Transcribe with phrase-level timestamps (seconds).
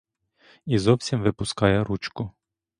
[0.65, 2.31] І зовсім випускає ручку.